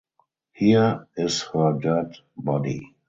[0.53, 2.95] Here is her dead body.